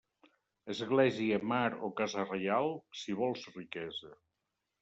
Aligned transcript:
Església, 0.73 1.37
mar 1.51 1.69
o 1.89 1.91
casa 2.01 2.25
reial, 2.31 2.73
si 3.03 3.19
vols 3.23 3.47
riquesa. 3.59 4.15